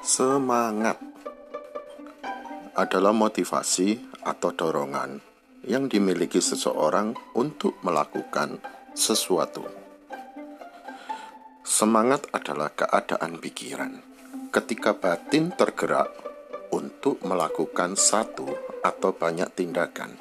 [0.00, 0.96] Semangat
[2.72, 5.20] adalah motivasi atau dorongan
[5.68, 8.64] yang dimiliki seseorang untuk melakukan
[8.96, 9.60] sesuatu.
[11.60, 14.00] Semangat adalah keadaan pikiran
[14.48, 16.08] ketika batin tergerak
[16.72, 18.48] untuk melakukan satu
[18.80, 20.16] atau banyak tindakan.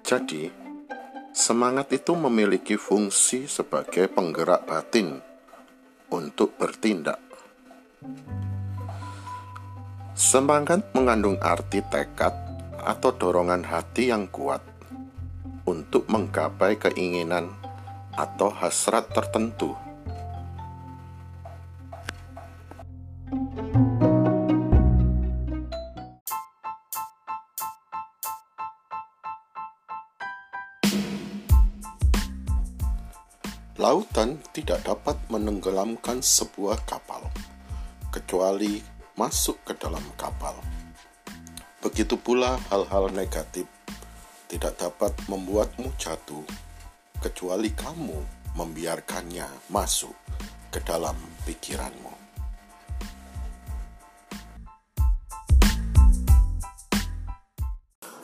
[0.00, 0.48] Jadi,
[1.36, 5.20] semangat itu memiliki fungsi sebagai penggerak batin
[6.08, 7.29] untuk bertindak.
[10.20, 12.36] Semangat mengandung arti tekad
[12.76, 14.60] atau dorongan hati yang kuat
[15.64, 17.48] untuk menggapai keinginan
[18.12, 19.72] atau hasrat tertentu.
[33.80, 37.24] Lautan tidak dapat menenggelamkan sebuah kapal
[38.12, 40.56] kecuali masuk ke dalam kapal.
[41.84, 43.68] Begitu pula hal-hal negatif
[44.48, 46.40] tidak dapat membuatmu jatuh
[47.20, 48.16] kecuali kamu
[48.56, 50.16] membiarkannya masuk
[50.72, 51.12] ke dalam
[51.44, 52.16] pikiranmu.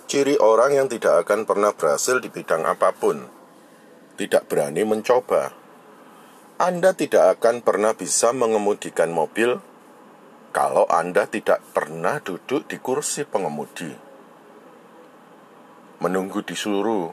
[0.09, 3.21] Ciri orang yang tidak akan pernah berhasil di bidang apa pun,
[4.17, 5.53] tidak berani mencoba.
[6.57, 9.76] Anda tidak akan pernah bisa mengemudikan mobil
[10.57, 13.93] kalau Anda tidak pernah duduk di kursi pengemudi.
[16.01, 17.13] Menunggu disuruh,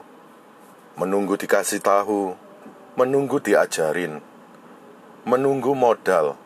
[0.96, 2.32] menunggu dikasih tahu,
[2.96, 4.24] menunggu diajarin,
[5.28, 6.40] menunggu modal.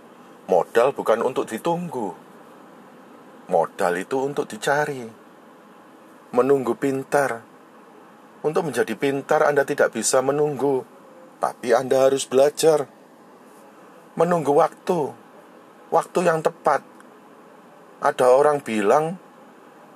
[0.51, 2.19] Modal bukan untuk ditunggu.
[3.47, 5.07] Modal itu untuk dicari.
[6.35, 7.47] Menunggu pintar.
[8.43, 10.83] Untuk menjadi pintar Anda tidak bisa menunggu,
[11.39, 12.91] tapi Anda harus belajar.
[14.19, 15.28] Menunggu waktu
[15.89, 16.85] waktu yang tepat.
[17.99, 19.19] Ada orang bilang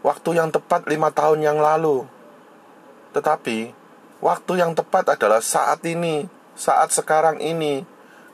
[0.02, 2.04] waktu yang tepat lima tahun yang lalu.
[3.14, 3.70] Tetapi
[4.24, 6.26] waktu yang tepat adalah saat ini,
[6.58, 7.86] saat sekarang ini,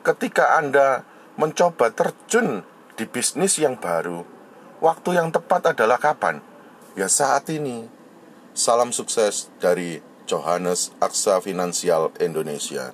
[0.07, 1.05] ketika Anda
[1.37, 2.65] mencoba terjun
[2.99, 4.27] di bisnis yang baru.
[4.79, 6.43] Waktu yang tepat adalah kapan?
[6.95, 7.87] Ya saat ini.
[8.55, 12.91] Salam sukses dari Johannes Aksa Finansial Indonesia.